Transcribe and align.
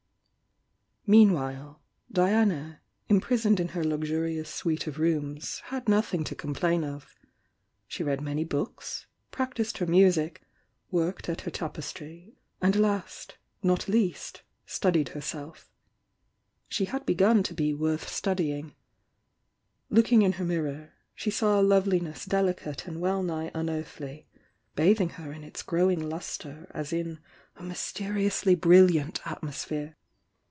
Meanwhile, 1.07 1.81
Diana, 2.09 2.79
imprisoned 3.09 3.59
in 3.59 3.69
her 3.69 3.83
luxurious 3.83 4.49
suite 4.49 4.87
of 4.87 4.97
rooms, 4.97 5.59
had 5.65 5.89
nothing 5.89 6.23
to 6.23 6.35
complain 6.35 6.85
of. 6.85 7.15
She 7.85 8.01
read 8.03 8.21
many 8.21 8.45
books, 8.45 9.07
practised 9.29 9.79
her 9.79 9.85
music, 9.85 10.43
worked 10.89 11.27
at 11.27 11.41
her 11.41 11.51
tapestry, 11.51 12.37
and 12.61 12.77
last, 12.77 13.37
not 13.61 13.89
least, 13.89 14.43
studied 14.65 15.09
herself. 15.09 15.69
She 16.69 16.85
had 16.85 17.05
begun 17.05 17.43
to 17.43 17.53
be 17.53 17.73
worth 17.73 18.07
studying. 18.07 18.73
Looking 19.89 20.21
in 20.21 20.33
her 20.33 20.45
mirror, 20.45 20.93
she 21.13 21.31
saw 21.31 21.59
a 21.59 21.63
loveliness 21.63 22.23
delicate 22.23 22.87
and 22.87 23.01
well 23.01 23.21
nigh 23.21 23.51
unearthly, 23.53 24.29
bathing 24.75 25.09
her 25.09 25.33
in 25.33 25.43
its 25.43 25.61
growing 25.61 26.07
lustre 26.09 26.71
as 26.73 26.93
in 26.93 27.19
a 27.57 27.63
mysteriously 27.63 28.55
brilliant 28.55 29.19
atmosphere. 29.27 29.97